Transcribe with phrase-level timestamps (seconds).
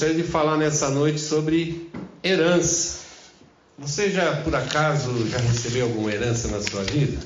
[0.00, 1.90] gostaria de falar nessa noite sobre
[2.24, 3.00] herança.
[3.76, 7.18] Você já, por acaso, já recebeu alguma herança na sua vida?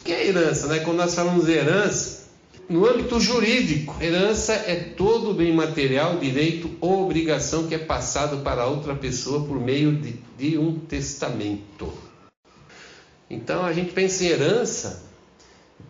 [0.00, 0.66] O que é herança?
[0.68, 0.78] Né?
[0.78, 2.30] Quando nós falamos de herança,
[2.66, 8.64] no âmbito jurídico, herança é todo bem material, direito ou obrigação que é passado para
[8.64, 11.92] outra pessoa por meio de, de um testamento.
[13.28, 15.02] Então a gente pensa em herança,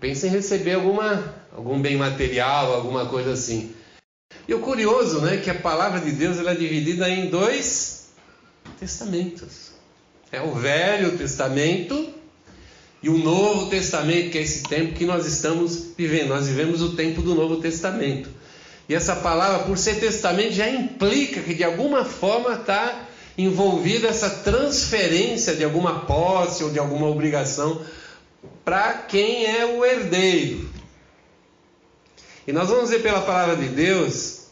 [0.01, 3.73] pensa em receber alguma, algum bem material, alguma coisa assim.
[4.47, 8.09] E o curioso, né, que a palavra de Deus ela é dividida em dois
[8.79, 9.73] testamentos.
[10.31, 12.09] É o Velho Testamento
[13.03, 16.29] e o Novo Testamento, que é esse tempo que nós estamos vivendo.
[16.29, 18.29] Nós vivemos o tempo do Novo Testamento.
[18.89, 24.29] E essa palavra, por ser testamento, já implica que de alguma forma está envolvida essa
[24.29, 27.81] transferência de alguma posse ou de alguma obrigação
[28.65, 30.69] para quem é o herdeiro.
[32.47, 34.44] E nós vamos ver pela palavra de Deus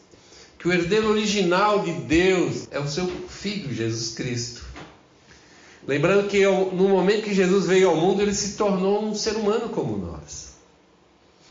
[0.63, 4.65] que o herdeiro original de Deus é o seu filho Jesus Cristo.
[5.85, 9.71] Lembrando que no momento que Jesus veio ao mundo, ele se tornou um ser humano
[9.71, 10.53] como nós.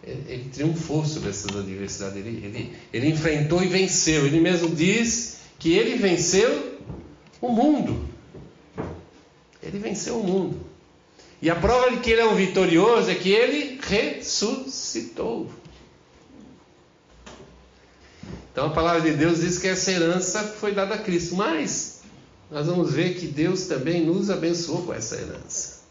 [0.02, 4.26] Ele, triunfou sobre essas adversidades, ele, ele, ele enfrentou e venceu.
[4.26, 6.80] Ele mesmo diz que ele venceu
[7.42, 8.08] o mundo.
[9.62, 10.58] Ele venceu o mundo.
[11.42, 15.52] E a prova de que ele é um vitorioso é que ele ressuscitou.
[18.52, 22.02] Então a palavra de Deus diz que essa herança foi dada a Cristo, mas
[22.50, 25.82] nós vamos ver que Deus também nos abençoou com essa herança.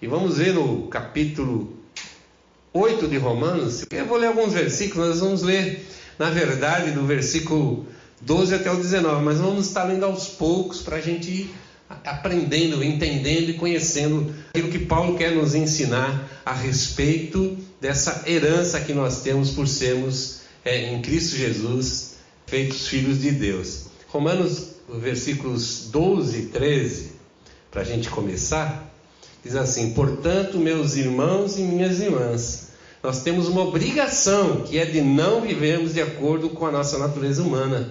[0.00, 1.74] E vamos ver no capítulo
[2.72, 5.86] 8 de Romanos, eu vou ler alguns versículos, nós vamos ler,
[6.18, 7.84] na verdade, do versículo
[8.22, 11.54] 12 até o 19, mas vamos estar lendo aos poucos para a gente ir
[12.04, 18.94] aprendendo, entendendo e conhecendo aquilo que Paulo quer nos ensinar a respeito dessa herança que
[18.94, 23.86] nós temos por sermos é, em Cristo Jesus feitos filhos de Deus.
[24.08, 27.12] Romanos versículos 12 e 13,
[27.70, 28.92] para a gente começar,
[29.44, 32.70] diz assim: Portanto, meus irmãos e minhas irmãs,
[33.02, 37.42] nós temos uma obrigação que é de não vivermos de acordo com a nossa natureza
[37.42, 37.90] humana.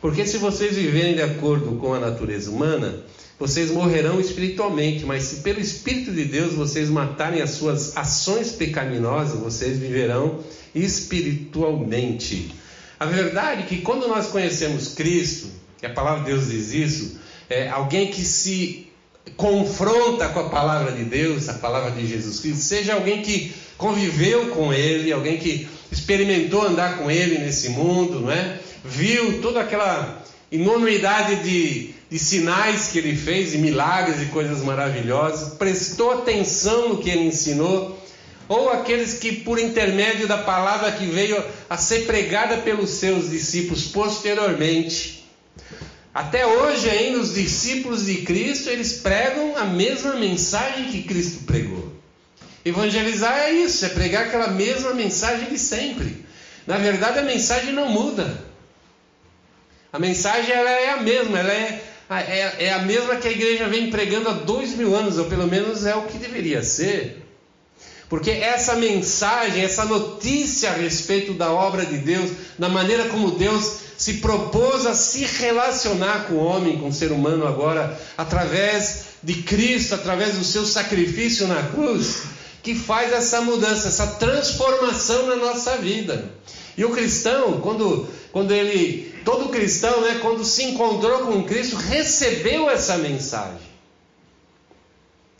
[0.00, 3.02] Porque se vocês viverem de acordo com a natureza humana,
[3.38, 9.38] vocês morrerão espiritualmente, mas se pelo Espírito de Deus vocês matarem as suas ações pecaminosas,
[9.38, 10.40] vocês viverão
[10.74, 12.54] espiritualmente.
[12.98, 17.18] A verdade é que quando nós conhecemos Cristo, que a palavra de Deus diz isso,
[17.50, 18.88] é alguém que se
[19.36, 24.50] confronta com a palavra de Deus, a palavra de Jesus Cristo, seja alguém que conviveu
[24.50, 28.58] com Ele, alguém que experimentou andar com Ele nesse mundo, não é?
[28.84, 35.54] Viu toda aquela enormidade de, de sinais que Ele fez, e milagres e coisas maravilhosas,
[35.54, 38.00] prestou atenção no que Ele ensinou,
[38.48, 43.88] ou aqueles que, por intermédio da palavra que veio a ser pregada pelos seus discípulos
[43.88, 45.28] posteriormente,
[46.14, 51.92] até hoje, ainda, os discípulos de Cristo, eles pregam a mesma mensagem que Cristo pregou.
[52.64, 56.24] Evangelizar é isso, é pregar aquela mesma mensagem de sempre.
[56.64, 58.40] Na verdade, a mensagem não muda.
[59.92, 63.68] A mensagem ela é a mesma, ela é, é, é a mesma que a igreja
[63.68, 67.22] vem pregando há dois mil anos, ou pelo menos é o que deveria ser.
[68.08, 73.84] Porque essa mensagem, essa notícia a respeito da obra de Deus, da maneira como Deus
[73.96, 79.34] se propôs a se relacionar com o homem, com o ser humano agora, através de
[79.42, 82.22] Cristo, através do seu sacrifício na cruz,
[82.62, 86.30] que faz essa mudança, essa transformação na nossa vida.
[86.76, 92.70] E o cristão, quando, quando ele, todo cristão, né, quando se encontrou com Cristo, recebeu
[92.70, 93.74] essa mensagem.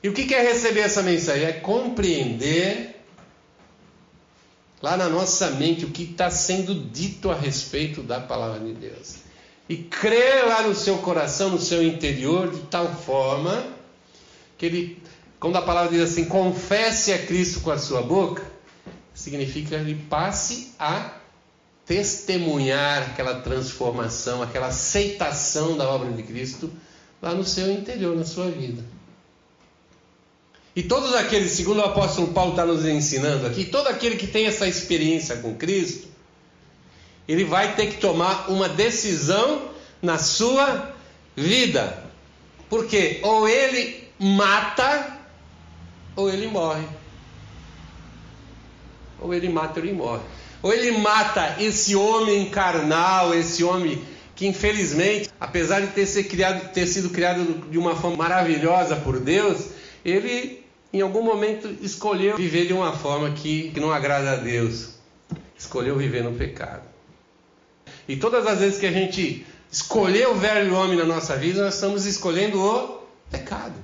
[0.02, 1.44] E o que é receber essa mensagem?
[1.44, 3.02] É compreender
[4.82, 9.16] lá na nossa mente o que está sendo dito a respeito da palavra de Deus.
[9.66, 13.66] E crer lá no seu coração, no seu interior, de tal forma
[14.58, 15.02] que ele,
[15.40, 18.44] quando a palavra diz assim, confesse a Cristo com a sua boca,
[19.14, 21.12] significa que ele passe a
[21.86, 26.70] testemunhar aquela transformação, aquela aceitação da obra de Cristo
[27.20, 28.82] lá no seu interior, na sua vida.
[30.76, 34.46] E todos aqueles, segundo o apóstolo Paulo está nos ensinando aqui, todo aquele que tem
[34.46, 36.08] essa experiência com Cristo,
[37.28, 39.70] ele vai ter que tomar uma decisão
[40.02, 40.92] na sua
[41.36, 42.02] vida.
[42.68, 45.18] Porque ou ele mata,
[46.16, 46.86] ou ele morre.
[49.20, 50.22] Ou ele mata ou ele morre.
[50.64, 54.02] Ou ele mata esse homem carnal, esse homem
[54.34, 59.20] que infelizmente, apesar de ter, ser criado, ter sido criado de uma forma maravilhosa por
[59.20, 59.66] Deus,
[60.02, 64.94] ele em algum momento escolheu viver de uma forma que, que não agrada a Deus.
[65.54, 66.84] Escolheu viver no pecado.
[68.08, 71.74] E todas as vezes que a gente escolher o velho homem na nossa vida, nós
[71.74, 73.74] estamos escolhendo o pecado.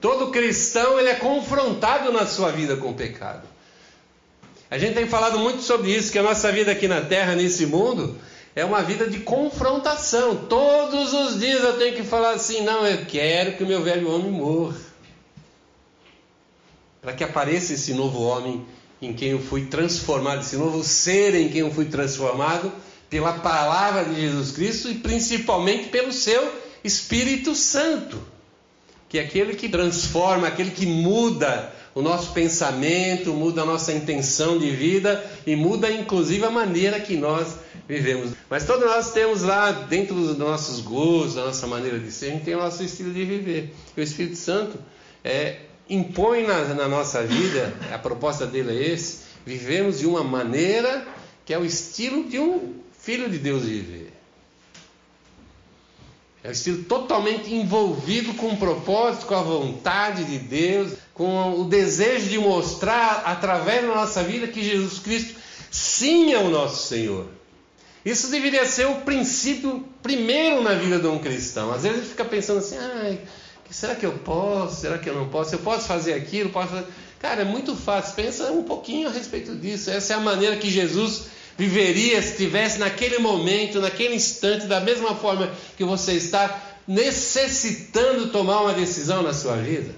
[0.00, 3.42] Todo cristão ele é confrontado na sua vida com o pecado.
[4.70, 7.66] A gente tem falado muito sobre isso, que a nossa vida aqui na terra, nesse
[7.66, 8.16] mundo,
[8.54, 10.36] é uma vida de confrontação.
[10.48, 14.08] Todos os dias eu tenho que falar assim: não, eu quero que o meu velho
[14.08, 14.76] homem morra.
[17.02, 18.64] Para que apareça esse novo homem
[19.02, 22.70] em quem eu fui transformado, esse novo ser em quem eu fui transformado
[23.08, 28.22] pela palavra de Jesus Cristo e principalmente pelo seu Espírito Santo,
[29.08, 34.58] que é aquele que transforma, aquele que muda o nosso pensamento, muda a nossa intenção
[34.58, 37.56] de vida e muda inclusive a maneira que nós
[37.88, 38.32] vivemos.
[38.48, 42.30] Mas todos nós temos lá, dentro dos nossos gostos, da nossa maneira de ser, a
[42.30, 43.74] gente tem o nosso estilo de viver.
[43.96, 44.78] E o Espírito Santo
[45.24, 45.56] é,
[45.88, 51.06] impõe na, na nossa vida, a proposta dele é esse, vivemos de uma maneira
[51.44, 54.09] que é o estilo de um filho de Deus viver.
[56.42, 61.64] É um estilo totalmente envolvido com o propósito, com a vontade de Deus, com o
[61.64, 65.38] desejo de mostrar através da nossa vida que Jesus Cristo
[65.70, 67.26] sim é o nosso Senhor.
[68.04, 71.70] Isso deveria ser o princípio primeiro na vida de um cristão.
[71.70, 73.16] Às vezes gente fica pensando assim, ah,
[73.70, 74.80] será que eu posso?
[74.80, 75.54] Será que eu não posso?
[75.54, 76.48] Eu posso fazer aquilo?
[76.48, 76.86] Posso fazer...
[77.18, 78.14] Cara, é muito fácil.
[78.14, 79.90] Pensa um pouquinho a respeito disso.
[79.90, 81.26] Essa é a maneira que Jesus
[81.56, 88.62] viveria se estivesse naquele momento, naquele instante, da mesma forma que você está necessitando tomar
[88.62, 89.94] uma decisão na sua vida.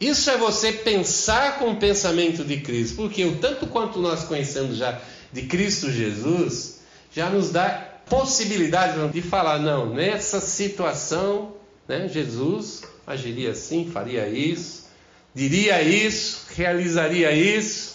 [0.00, 4.78] Isso é você pensar com o pensamento de Cristo, porque o tanto quanto nós conhecemos
[4.78, 4.98] já
[5.30, 6.80] de Cristo Jesus,
[7.12, 7.68] já nos dá
[8.08, 11.54] possibilidade de falar, não, nessa situação,
[11.86, 14.86] né, Jesus agiria assim, faria isso,
[15.34, 17.89] diria isso, realizaria isso,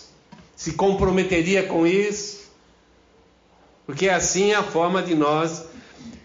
[0.66, 2.46] se comprometeria com isso,
[3.86, 5.64] porque assim é a forma de nós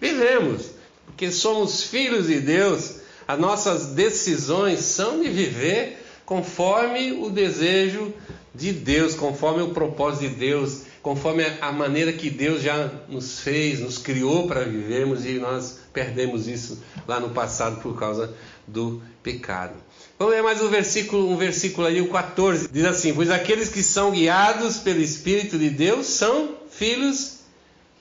[0.01, 0.71] vivemos,
[1.05, 8.15] porque somos filhos de Deus, as nossas decisões são de viver conforme o desejo
[8.55, 13.81] de Deus, conforme o propósito de Deus, conforme a maneira que Deus já nos fez,
[13.81, 18.35] nos criou para vivermos e nós perdemos isso lá no passado por causa
[18.67, 19.75] do pecado.
[20.19, 23.83] Vamos ler mais um versículo, um versículo aí, o 14, diz assim: Pois aqueles que
[23.83, 27.39] são guiados pelo Espírito de Deus são filhos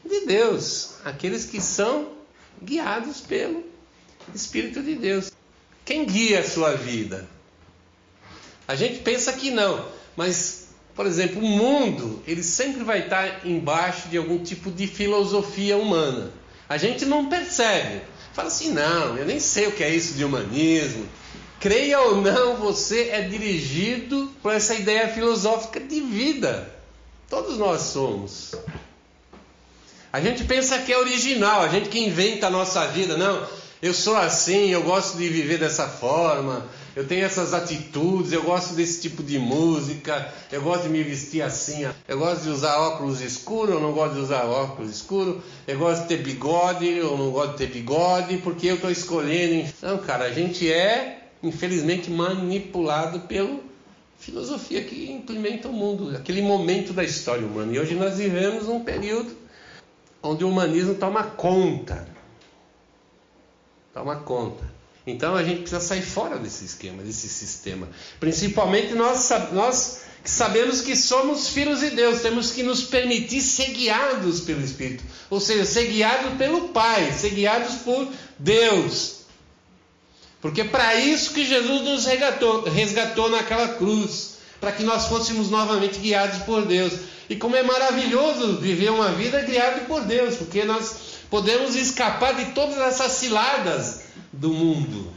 [0.05, 0.95] de Deus.
[1.05, 2.09] Aqueles que são
[2.61, 3.63] guiados pelo
[4.35, 5.31] Espírito de Deus.
[5.85, 7.27] Quem guia a sua vida?
[8.67, 10.58] A gente pensa que não, mas
[10.99, 16.29] por exemplo, o mundo, ele sempre vai estar embaixo de algum tipo de filosofia humana.
[16.67, 18.01] A gente não percebe.
[18.33, 21.07] Fala assim, não, eu nem sei o que é isso de humanismo.
[21.57, 26.69] Creia ou não, você é dirigido por essa ideia filosófica de vida.
[27.29, 28.55] Todos nós somos.
[30.11, 33.15] A gente pensa que é original, a gente que inventa a nossa vida.
[33.15, 33.47] Não,
[33.81, 38.73] eu sou assim, eu gosto de viver dessa forma, eu tenho essas atitudes, eu gosto
[38.73, 43.21] desse tipo de música, eu gosto de me vestir assim, eu gosto de usar óculos
[43.21, 47.31] escuros, eu não gosto de usar óculos escuros, eu gosto de ter bigode, eu não
[47.31, 49.71] gosto de ter bigode, porque eu estou escolhendo.
[49.81, 53.59] Não, cara, a gente é, infelizmente, manipulado pela
[54.17, 57.73] filosofia que implementa o mundo, aquele momento da história humana.
[57.73, 59.31] E hoje nós vivemos um período
[60.21, 62.07] onde o humanismo toma conta.
[63.93, 64.78] Toma conta.
[65.09, 67.87] Então a gente precisa sair fora desse esquema, desse sistema.
[68.19, 73.71] Principalmente nós, nós que sabemos que somos filhos de Deus, temos que nos permitir ser
[73.71, 79.19] guiados pelo Espírito, ou seja, ser guiados pelo Pai, ser guiados por Deus.
[80.41, 85.99] Porque para isso que Jesus nos resgatou, resgatou naquela cruz, para que nós fôssemos novamente
[85.99, 86.93] guiados por Deus.
[87.29, 90.95] E como é maravilhoso viver uma vida guiada por Deus, porque nós
[91.29, 94.08] podemos escapar de todas essas ciladas
[94.39, 95.11] do mundo.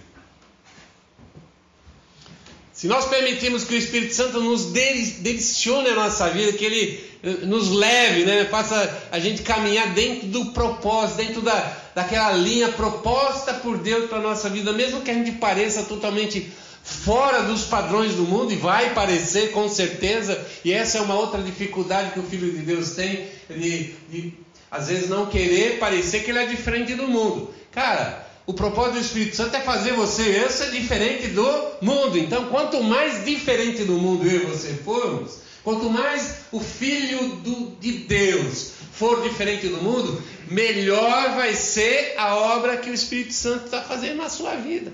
[2.73, 7.47] Se nós permitirmos que o Espírito Santo nos direcione a nossa vida, que ele eh,
[7.47, 13.55] nos leve, né, faça a gente caminhar dentro do propósito, dentro da, daquela linha proposta
[13.55, 16.51] por Deus para a nossa vida, mesmo que a gente pareça totalmente
[16.83, 21.41] fora dos padrões do mundo, e vai parecer com certeza, e essa é uma outra
[21.41, 24.33] dificuldade que o Filho de Deus tem, de, de
[24.69, 27.55] às vezes não querer parecer que ele é diferente do mundo.
[27.71, 32.19] Cara, o propósito do Espírito Santo é fazer você ser diferente do mundo.
[32.19, 37.77] Então, quanto mais diferente do mundo eu e você formos, quanto mais o Filho do,
[37.81, 43.67] de Deus for diferente do mundo, melhor vai ser a obra que o Espírito Santo
[43.67, 44.93] está fazendo na sua vida.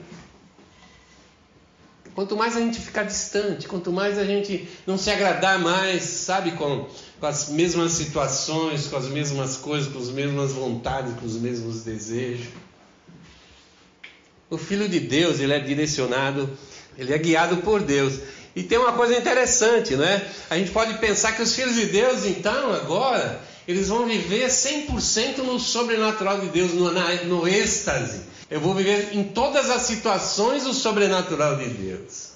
[2.14, 6.50] Quanto mais a gente ficar distante, quanto mais a gente não se agradar mais, sabe,
[6.52, 6.86] com,
[7.20, 11.84] com as mesmas situações, com as mesmas coisas, com as mesmas vontades, com os mesmos
[11.84, 12.48] desejos.
[14.50, 16.48] O Filho de Deus, ele é direcionado,
[16.96, 18.14] ele é guiado por Deus.
[18.56, 20.26] E tem uma coisa interessante, né?
[20.48, 25.38] A gente pode pensar que os filhos de Deus, então, agora, eles vão viver 100%
[25.38, 28.22] no sobrenatural de Deus, no, na, no êxtase.
[28.50, 32.28] Eu vou viver em todas as situações o sobrenatural de Deus.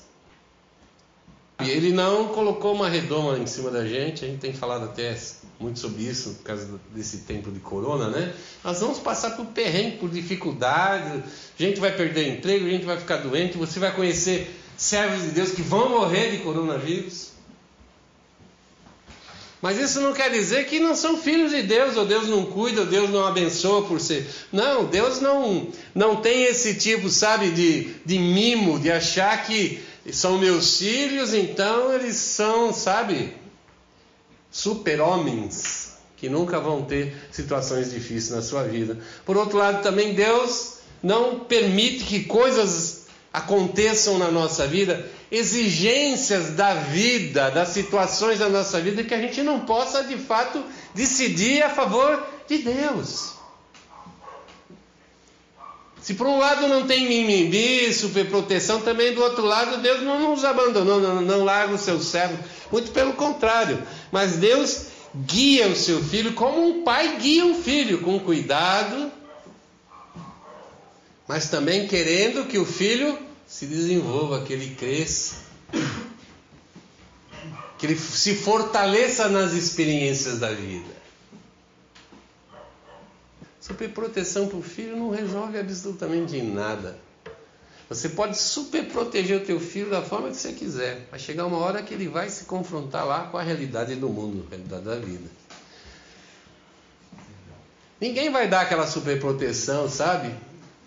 [1.60, 5.16] Ele não colocou uma redoma em cima da gente, a gente tem falado até
[5.62, 8.34] muito sobre isso por causa desse tempo de corona, né?
[8.64, 11.22] Nós vamos passar por perrengue, por dificuldade,
[11.58, 15.52] a gente vai perder emprego, gente vai ficar doente, você vai conhecer servos de Deus
[15.52, 17.30] que vão morrer de coronavírus.
[19.62, 22.80] Mas isso não quer dizer que não são filhos de Deus, ou Deus não cuida,
[22.80, 24.26] ou Deus não abençoa por ser.
[24.50, 30.36] Não, Deus não, não tem esse tipo, sabe, de, de mimo, de achar que são
[30.36, 33.32] meus filhos, então eles são, sabe,
[34.52, 38.98] super-homens, que nunca vão ter situações difíceis na sua vida.
[39.24, 46.74] Por outro lado, também Deus não permite que coisas aconteçam na nossa vida exigências da
[46.74, 50.62] vida, das situações da nossa vida, que a gente não possa de fato
[50.94, 53.32] decidir a favor de Deus.
[56.02, 60.44] Se por um lado não tem mimimi, superproteção, também do outro lado Deus não nos
[60.44, 62.36] abandonou, não, não larga o seu servo.
[62.72, 63.86] Muito pelo contrário.
[64.10, 69.12] Mas Deus guia o seu filho como um pai guia um filho, com cuidado,
[71.28, 75.36] mas também querendo que o filho se desenvolva, que ele cresça,
[77.78, 81.02] que ele se fortaleça nas experiências da vida.
[83.60, 86.98] Superproteção para o filho não resolve absolutamente nada.
[87.94, 91.06] Você pode super proteger o teu filho da forma que você quiser.
[91.10, 94.46] Vai chegar uma hora que ele vai se confrontar lá com a realidade do mundo,
[94.46, 95.28] a realidade da vida.
[98.00, 100.34] Ninguém vai dar aquela super proteção, sabe?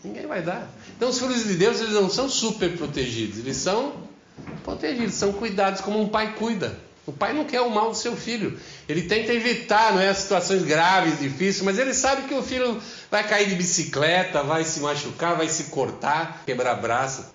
[0.04, 0.70] Ninguém vai dar.
[0.96, 3.94] Então os filhos de Deus eles não são super protegidos, eles são
[4.64, 6.78] protegidos, são cuidados como um pai cuida.
[7.08, 8.60] O pai não quer o mal do seu filho.
[8.90, 12.82] Ele tenta evitar não é, situações graves, difíceis, mas ele sabe que o filho
[13.12, 17.26] vai cair de bicicleta, vai se machucar, vai se cortar, quebrar braço.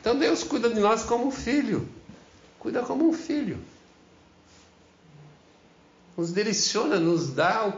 [0.00, 1.88] Então Deus cuida de nós como um filho.
[2.58, 3.58] Cuida como um filho.
[6.16, 7.72] Nos direciona, nos dá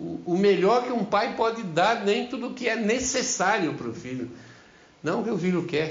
[0.00, 3.94] o, o melhor que um pai pode dar dentro do que é necessário para o
[3.94, 4.28] filho,
[5.02, 5.88] não o que o filho quer.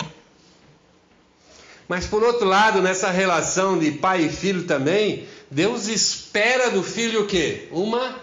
[1.88, 7.24] Mas por outro lado, nessa relação de pai e filho também, Deus espera do filho
[7.24, 7.68] o quê?
[7.72, 8.20] Uma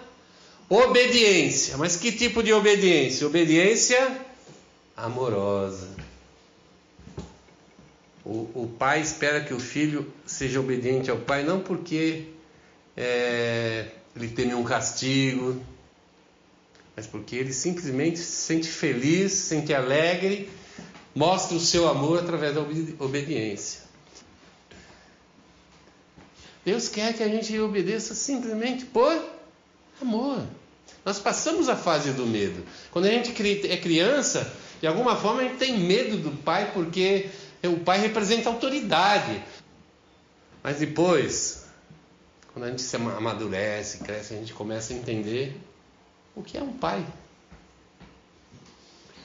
[0.68, 1.76] obediência.
[1.78, 3.26] Mas que tipo de obediência?
[3.26, 4.18] Obediência
[4.96, 5.88] amorosa.
[8.24, 12.26] O, o pai espera que o filho seja obediente ao pai, não porque
[12.96, 15.60] é, ele teme um castigo,
[16.96, 20.48] mas porque ele simplesmente se sente feliz, se sente alegre,
[21.14, 22.60] mostra o seu amor através da
[22.98, 23.82] obediência.
[26.64, 29.22] Deus quer que a gente obedeça simplesmente por
[30.00, 30.42] amor.
[31.04, 32.64] Nós passamos a fase do medo.
[32.90, 33.30] Quando a gente
[33.68, 37.28] é criança, de alguma forma a gente tem medo do pai porque
[37.62, 39.42] o pai representa autoridade.
[40.62, 41.66] Mas depois,
[42.52, 45.60] quando a gente se amadurece, cresce, a gente começa a entender
[46.34, 47.04] o que é um pai.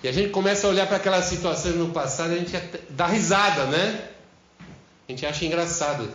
[0.04, 2.58] E a gente começa a olhar para aquelas situações no passado e a gente
[2.90, 4.10] dá risada, né?
[5.08, 6.10] A gente acha engraçado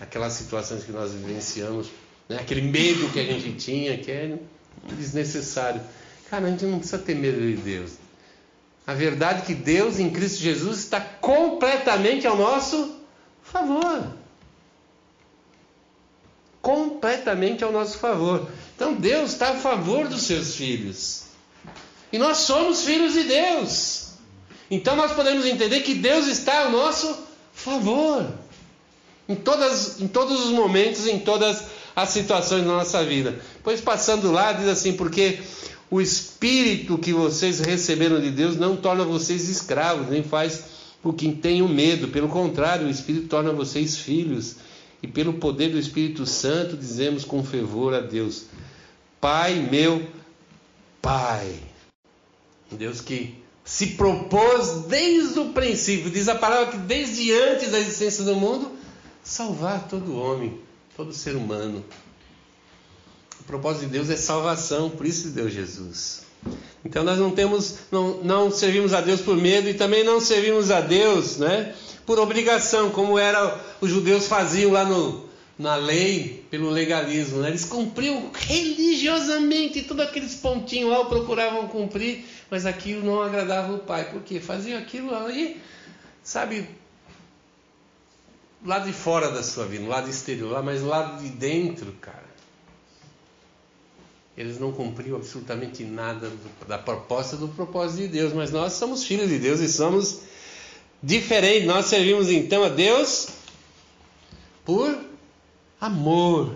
[0.00, 1.88] aquelas situações que nós vivenciamos,
[2.28, 2.36] né?
[2.38, 4.38] aquele medo que a gente tinha, que é
[4.92, 5.80] desnecessário.
[6.30, 7.92] Cara, a gente não precisa ter medo de Deus.
[8.86, 12.96] A verdade é que Deus em Cristo Jesus está completamente ao nosso
[13.42, 14.18] favor
[16.68, 18.46] completamente ao nosso favor.
[18.76, 21.27] Então Deus está a favor dos seus filhos.
[22.12, 24.08] E nós somos filhos de Deus.
[24.70, 27.16] Então nós podemos entender que Deus está ao nosso
[27.52, 28.26] favor.
[29.28, 33.38] Em, todas, em todos os momentos, em todas as situações da nossa vida.
[33.62, 35.38] Pois passando lá, diz assim: porque
[35.90, 40.64] o Espírito que vocês receberam de Deus não torna vocês escravos, nem faz
[41.02, 42.08] o que tenham medo.
[42.08, 44.56] Pelo contrário, o Espírito torna vocês filhos
[45.02, 48.44] e pelo poder do Espírito Santo dizemos com fervor a Deus:
[49.20, 50.06] Pai meu,
[51.00, 51.67] Pai.
[52.76, 58.24] Deus que se propôs desde o princípio, diz a palavra que desde antes da existência
[58.24, 58.72] do mundo,
[59.22, 60.58] salvar todo homem,
[60.96, 61.84] todo ser humano.
[63.40, 66.22] O propósito de Deus é salvação, por isso deu Jesus.
[66.84, 70.70] Então nós não temos, não, não servimos a Deus por medo e também não servimos
[70.70, 71.74] a Deus, né?
[72.06, 75.27] Por obrigação, como era os judeus faziam lá no,
[75.58, 77.38] na lei, pelo legalismo.
[77.38, 77.48] Né?
[77.48, 84.10] Eles cumpriam religiosamente todos aqueles pontinhos lá, procuravam cumprir, mas aquilo não agradava o pai.
[84.10, 84.38] Por quê?
[84.38, 85.60] Faziam aquilo ali,
[86.22, 86.68] sabe,
[88.64, 92.28] lá de fora da sua vida, lado exterior, lá, mas lá de dentro, cara.
[94.36, 96.30] Eles não cumpriam absolutamente nada
[96.68, 100.20] da proposta do propósito de Deus, mas nós somos filhos de Deus e somos
[101.02, 101.66] diferentes.
[101.66, 103.30] Nós servimos então a Deus
[104.64, 105.07] por
[105.80, 106.54] amor.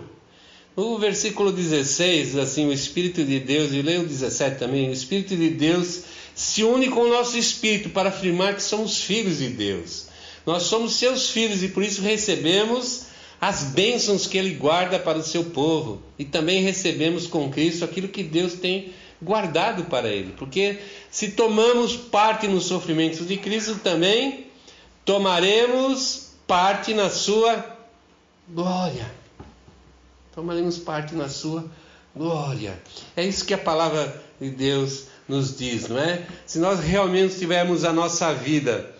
[0.75, 5.35] No versículo 16, assim, o Espírito de Deus, e leio o 17 também, o Espírito
[5.35, 6.03] de Deus
[6.33, 10.07] se une com o nosso espírito para afirmar que somos filhos de Deus.
[10.45, 13.05] Nós somos seus filhos e por isso recebemos
[13.39, 16.01] as bênçãos que Ele guarda para o seu povo.
[16.17, 20.33] E também recebemos com Cristo aquilo que Deus tem guardado para Ele.
[20.37, 20.79] Porque
[21.11, 24.47] se tomamos parte nos sofrimentos de Cristo, também
[25.05, 27.72] tomaremos parte na sua
[28.47, 29.09] glória.
[30.33, 31.65] Tomaremos parte na sua
[32.15, 32.81] glória.
[33.15, 36.25] É isso que a palavra de Deus nos diz, não é?
[36.45, 38.93] Se nós realmente tivermos a nossa vida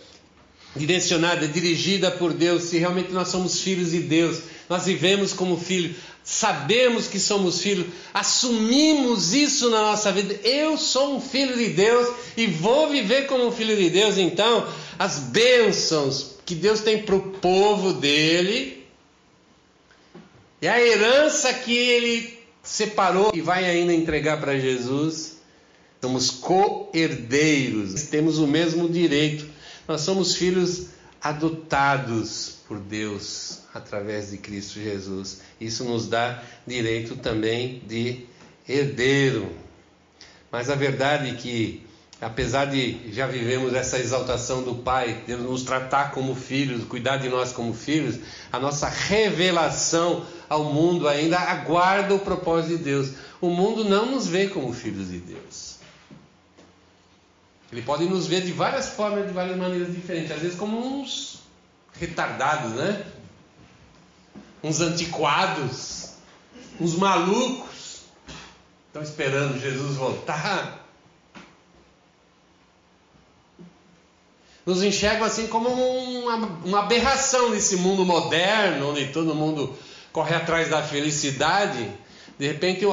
[0.74, 5.96] direcionada, dirigida por Deus, se realmente nós somos filhos de Deus, nós vivemos como filhos,
[6.24, 10.34] sabemos que somos filhos, assumimos isso na nossa vida.
[10.42, 14.66] Eu sou um filho de Deus e vou viver como um filho de Deus, então
[14.98, 18.83] as bênçãos que Deus tem para o povo dele
[20.64, 25.38] e a herança que ele separou e vai ainda entregar para Jesus.
[26.00, 29.54] Somos co-herdeiros, temos o mesmo direito
[29.86, 30.88] nós somos filhos
[31.20, 35.42] adotados por Deus através de Cristo Jesus.
[35.60, 38.24] Isso nos dá direito também de
[38.66, 39.50] herdeiro.
[40.50, 41.84] Mas a verdade é que,
[42.18, 47.28] apesar de já vivemos essa exaltação do Pai, Deus nos tratar como filhos, cuidar de
[47.28, 48.18] nós como filhos,
[48.50, 53.12] a nossa revelação ao mundo ainda aguarda o propósito de Deus.
[53.40, 55.74] O mundo não nos vê como filhos de Deus.
[57.72, 60.30] Ele pode nos ver de várias formas, de várias maneiras diferentes.
[60.30, 61.40] Às vezes como uns
[61.98, 63.04] retardados, né?
[64.62, 66.10] Uns antiquados,
[66.80, 68.02] uns malucos.
[68.86, 70.86] Estão esperando Jesus voltar.
[74.64, 79.76] Nos enxergam assim como uma, uma aberração nesse mundo moderno, onde todo mundo
[80.14, 81.90] corre atrás da felicidade.
[82.38, 82.86] De repente,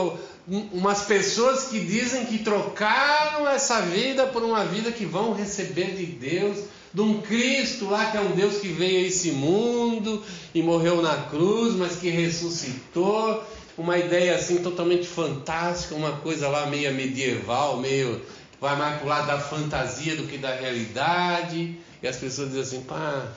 [0.47, 6.05] umas pessoas que dizem que trocaram essa vida por uma vida que vão receber de
[6.07, 6.57] Deus,
[6.91, 10.21] de um Cristo lá que é um Deus que veio a esse mundo
[10.53, 13.43] e morreu na cruz, mas que ressuscitou.
[13.77, 18.19] Uma ideia assim totalmente fantástica, uma coisa lá meio medieval, meio
[18.60, 21.77] vai mais para o lado da fantasia do que da realidade.
[22.01, 23.27] E as pessoas dizem assim, pá,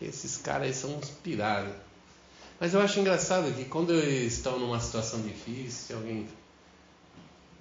[0.00, 1.74] esses caras são uns pirados.
[2.58, 6.28] Mas eu acho engraçado que quando estão numa situação difícil, alguém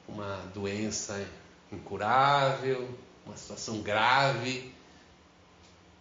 [0.07, 1.25] uma doença
[1.71, 2.89] incurável,
[3.25, 4.71] uma situação grave,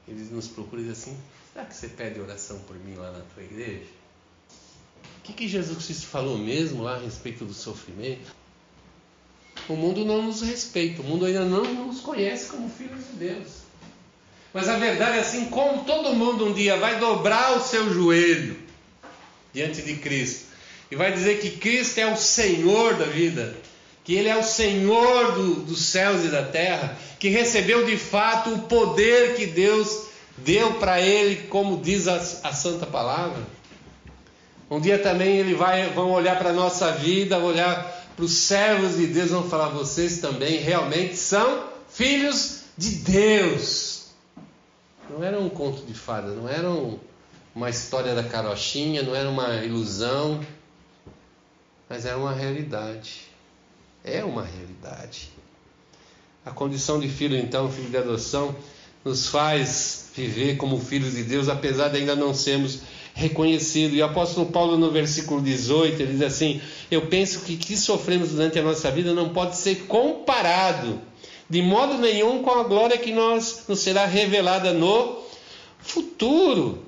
[0.06, 1.20] eles nos procuram e dizem assim:
[1.52, 3.90] será que você pede oração por mim lá na tua igreja?
[5.18, 8.34] O que, que Jesus Cristo falou mesmo lá a respeito do sofrimento?
[9.68, 13.67] O mundo não nos respeita, o mundo ainda não nos conhece como filhos de Deus.
[14.52, 18.56] Mas a verdade é assim: como todo mundo um dia vai dobrar o seu joelho
[19.52, 20.46] diante de Cristo.
[20.90, 23.54] E vai dizer que Cristo é o Senhor da vida,
[24.04, 28.54] que Ele é o Senhor do, dos céus e da terra, que recebeu de fato
[28.54, 30.06] o poder que Deus
[30.38, 33.42] deu para Ele, como diz a, a Santa Palavra.
[34.70, 38.96] Um dia também ele vai, vão olhar para a nossa vida, olhar para os servos
[38.96, 43.97] de Deus, vão falar: vocês também realmente são filhos de Deus.
[45.10, 46.98] Não era um conto de fada, não era um,
[47.54, 50.40] uma história da carochinha, não era uma ilusão,
[51.88, 53.22] mas era uma realidade.
[54.04, 55.30] É uma realidade.
[56.44, 58.54] A condição de filho, então, filho de adoção,
[59.04, 62.80] nos faz viver como filhos de Deus, apesar de ainda não sermos
[63.14, 63.96] reconhecidos.
[63.96, 67.76] E o apóstolo Paulo, no versículo 18, ele diz assim: Eu penso que o que
[67.76, 71.00] sofremos durante a nossa vida não pode ser comparado
[71.48, 75.22] de modo nenhum com a glória que nós, nos será revelada no
[75.78, 76.84] futuro.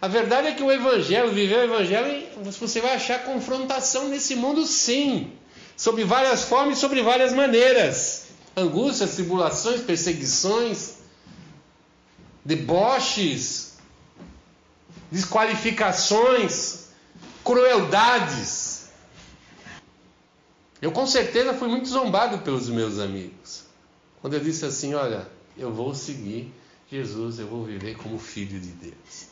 [0.00, 2.26] A verdade é que o Evangelho, viver o Evangelho,
[2.58, 5.32] você vai achar confrontação nesse mundo, sim,
[5.76, 8.26] sobre várias formas e sobre várias maneiras:
[8.56, 10.94] angústias, tribulações, perseguições,
[12.44, 13.74] deboches,
[15.10, 16.86] desqualificações,
[17.44, 18.61] crueldades.
[20.82, 23.64] Eu com certeza fui muito zombado pelos meus amigos.
[24.20, 26.52] Quando eu disse assim, olha, eu vou seguir
[26.90, 29.28] Jesus, eu vou viver como filho de Deus.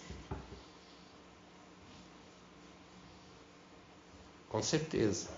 [4.48, 5.28] Com certeza.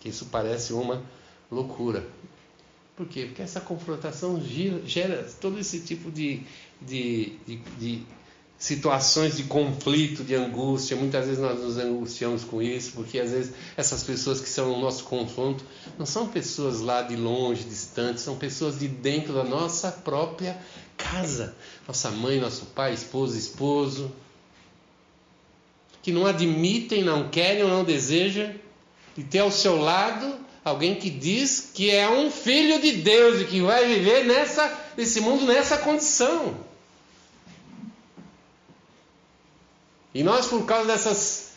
[0.00, 1.00] Que isso parece uma
[1.48, 2.04] loucura.
[2.96, 3.26] Por quê?
[3.26, 4.40] Porque essa confrontação
[4.84, 6.42] gera, todo esse tipo de,
[6.80, 8.06] de, de, de
[8.64, 10.96] situações de conflito, de angústia.
[10.96, 14.80] Muitas vezes nós nos angustiamos com isso, porque às vezes essas pessoas que são o
[14.80, 15.62] nosso confronto
[15.98, 20.58] não são pessoas lá de longe, distantes, são pessoas de dentro da nossa própria
[20.96, 21.54] casa.
[21.86, 24.10] Nossa mãe, nosso pai, esposa, esposo,
[26.02, 28.50] que não admitem, não querem ou não desejam
[29.14, 33.44] de ter ao seu lado alguém que diz que é um filho de Deus e
[33.44, 36.72] que vai viver nessa, nesse mundo nessa condição.
[40.14, 41.54] E nós, por causa dessas,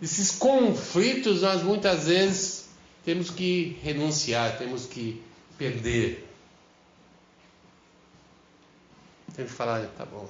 [0.00, 2.68] desses conflitos, nós muitas vezes
[3.04, 5.20] temos que renunciar, temos que
[5.58, 6.28] perder.
[9.34, 10.28] Temos que falar, tá bom,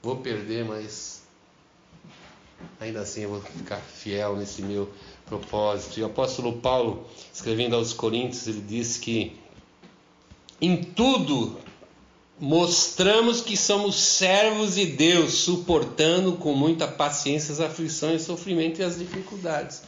[0.00, 1.22] vou perder, mas
[2.78, 4.88] ainda assim eu vou ficar fiel nesse meu
[5.26, 5.98] propósito.
[5.98, 9.36] E o apóstolo Paulo, escrevendo aos Coríntios, ele diz que
[10.60, 11.58] em tudo
[12.42, 18.98] mostramos que somos servos de Deus, suportando com muita paciência as aflições, sofrimento e as
[18.98, 19.82] dificuldades.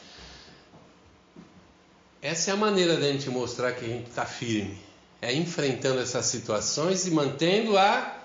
[2.22, 4.78] Essa é a maneira da gente mostrar que a gente está firme.
[5.20, 8.22] É enfrentando essas situações e mantendo a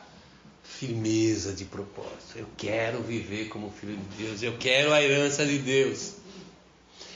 [0.63, 2.35] firmeza de propósito.
[2.35, 4.43] Eu quero viver como filho de Deus.
[4.43, 6.13] Eu quero a herança de Deus.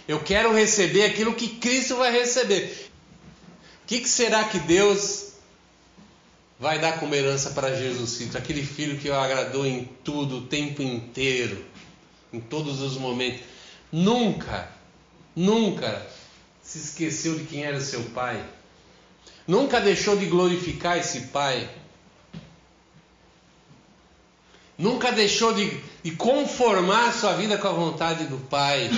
[0.07, 2.89] Eu quero receber aquilo que Cristo vai receber.
[3.83, 5.22] O que, que será que Deus
[6.63, 10.41] vai dar como herança para Jesus Cristo, aquele filho que o agradou em tudo, o
[10.43, 11.61] tempo inteiro,
[12.31, 13.41] em todos os momentos.
[13.91, 14.69] Nunca,
[15.35, 16.01] nunca
[16.61, 18.41] se esqueceu de quem era seu pai.
[19.45, 21.69] Nunca deixou de glorificar esse pai.
[24.77, 25.69] Nunca deixou de,
[26.01, 28.89] de conformar sua vida com a vontade do pai.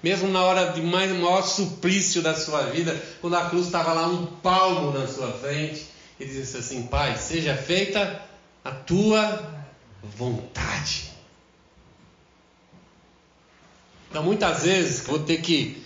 [0.00, 4.06] Mesmo na hora de mais maior suplício da sua vida, quando a cruz estava lá
[4.06, 5.89] um palmo na sua frente,
[6.20, 8.22] ele disse assim: Pai, seja feita
[8.62, 9.64] a tua
[10.02, 11.10] vontade.
[14.08, 15.82] Então, muitas vezes, vou ter que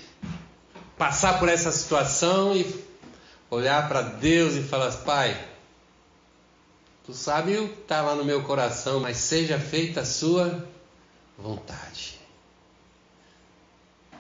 [0.99, 2.85] passar por essa situação e
[3.49, 5.49] olhar para Deus e falar: Pai,
[7.07, 10.67] tu sabe o que está lá no meu coração, mas seja feita a sua
[11.39, 12.19] vontade.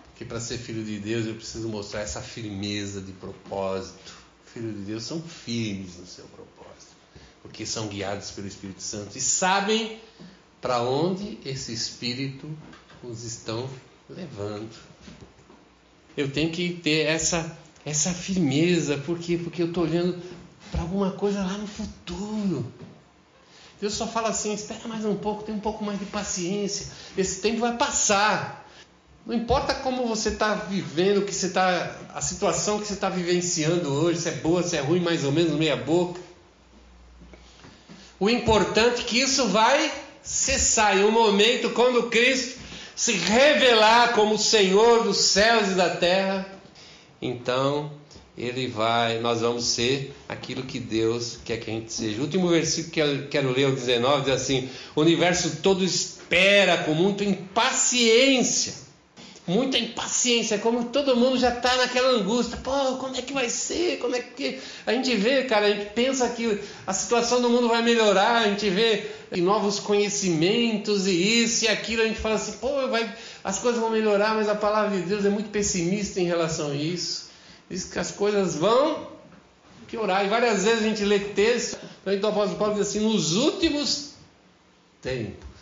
[0.05, 4.24] Porque para ser filho de Deus eu preciso mostrar essa firmeza de propósito
[4.55, 6.93] filhos de Deus são firmes no seu propósito,
[7.43, 10.01] porque são guiados pelo Espírito Santo e sabem
[10.61, 12.49] para onde esse Espírito
[13.03, 13.69] os estão
[14.09, 14.71] levando.
[16.17, 19.37] Eu tenho que ter essa, essa firmeza, por quê?
[19.37, 20.23] Porque eu estou olhando
[20.71, 22.73] para alguma coisa lá no futuro.
[23.81, 26.87] Deus só fala assim: espera mais um pouco, tem um pouco mais de paciência,
[27.19, 28.64] esse tempo vai passar.
[29.27, 33.91] Não importa como você está vivendo, que você tá, a situação que você está vivenciando
[33.91, 36.21] hoje, se é boa, se é ruim, mais ou menos meia boca.
[38.21, 39.91] O importante é que isso vai
[40.23, 42.61] cessar em um momento quando Cristo
[42.95, 46.47] se revelar como Senhor dos céus e da terra.
[47.21, 47.93] Então
[48.37, 52.19] ele vai, nós vamos ser aquilo que Deus quer que a gente seja.
[52.19, 56.77] O último versículo que eu quero ler, o 19, diz assim: O universo todo espera
[56.79, 58.84] com muita impaciência
[59.47, 62.57] muita impaciência, como todo mundo já está naquela angústia.
[62.59, 63.99] Pô, como é que vai ser?
[63.99, 64.59] Como é que.
[64.87, 68.49] A gente vê, cara, a gente pensa que a situação do mundo vai melhorar, a
[68.49, 73.59] gente vê novos conhecimentos e isso e aquilo, a gente fala assim, pô, vai, as
[73.59, 77.31] coisas vão melhorar, mas a palavra de Deus é muito pessimista em relação a isso.
[77.69, 79.09] Diz que as coisas vão
[79.89, 80.25] piorar.
[80.25, 84.15] E várias vezes a gente lê texto, então o apóstolo Paulo diz assim, nos últimos
[85.03, 85.54] tempos.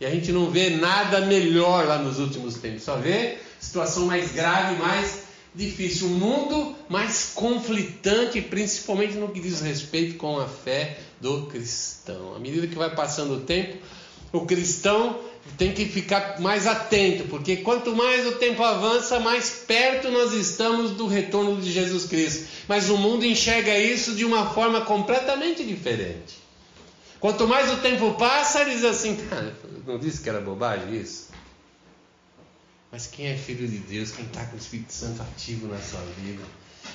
[0.00, 4.32] E a gente não vê nada melhor lá nos últimos tempos, só vê situação mais
[4.32, 10.98] grave, mais difícil, um mundo mais conflitante, principalmente no que diz respeito com a fé
[11.20, 12.34] do cristão.
[12.36, 13.78] À medida que vai passando o tempo,
[14.32, 15.18] o cristão
[15.56, 20.90] tem que ficar mais atento, porque quanto mais o tempo avança, mais perto nós estamos
[20.90, 22.46] do retorno de Jesus Cristo.
[22.68, 26.45] Mas o mundo enxerga isso de uma forma completamente diferente.
[27.26, 29.18] Quanto mais o tempo passa, ele diz assim:
[29.84, 31.30] não disse que era bobagem isso?
[32.92, 36.02] Mas quem é filho de Deus, quem está com o Espírito Santo ativo na sua
[36.22, 36.44] vida,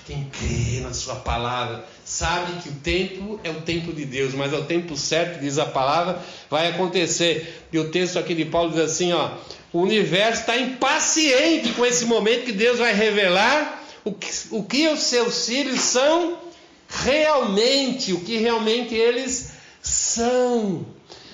[0.08, 4.54] quem crê na sua palavra, sabe que o tempo é o tempo de Deus, mas
[4.54, 7.66] é o tempo certo, diz a palavra, vai acontecer.
[7.70, 9.32] E o texto aqui de Paulo diz assim: ó,
[9.74, 14.88] o universo está impaciente com esse momento que Deus vai revelar o que, o que
[14.88, 16.40] os seus filhos são
[16.88, 20.86] realmente, o que realmente eles são.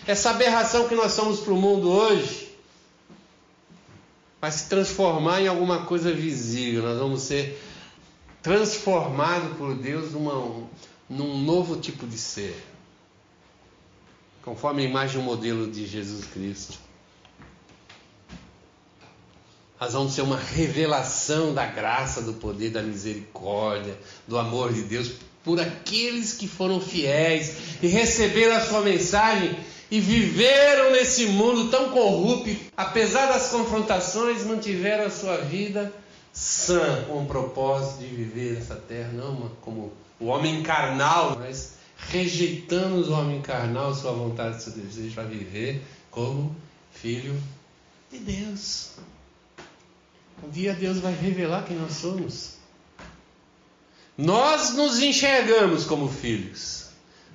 [0.06, 2.48] Essa aberração que nós somos para o mundo hoje
[4.40, 6.84] vai se transformar em alguma coisa visível.
[6.84, 7.62] Nós vamos ser
[8.42, 10.66] transformados por Deus numa,
[11.10, 12.56] num novo tipo de ser,
[14.44, 16.80] conforme a imagem e o modelo de Jesus Cristo.
[19.80, 25.12] Nós vamos ser uma revelação da graça, do poder, da misericórdia, do amor de Deus
[25.48, 29.56] por aqueles que foram fiéis e receberam a sua mensagem
[29.90, 35.94] e viveram nesse mundo tão corrupto, apesar das confrontações, mantiveram a sua vida
[36.34, 41.76] sã, com o propósito de viver essa terra, não como o homem carnal, mas
[42.10, 45.82] rejeitando o homem carnal, sua vontade, seu desejo, para viver
[46.12, 46.54] como
[46.92, 47.42] filho
[48.12, 48.96] de Deus.
[50.44, 52.57] Um dia Deus vai revelar quem nós somos.
[54.18, 56.88] Nós nos enxergamos como filhos,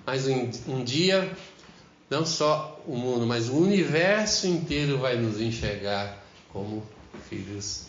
[0.05, 1.31] mas um, um dia
[2.11, 6.83] não só o mundo, mas o universo inteiro vai nos enxergar como
[7.29, 7.85] filhos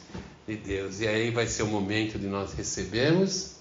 [0.48, 1.00] de Deus.
[1.02, 3.56] E aí vai ser o momento de nós recebermos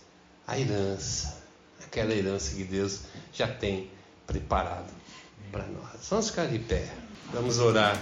[0.46, 1.42] a herança,
[1.82, 3.00] aquela herança que Deus
[3.32, 3.90] já tem
[4.26, 4.92] preparado
[5.50, 6.08] para nós.
[6.10, 6.86] Vamos ficar de pé,
[7.32, 7.96] vamos orar.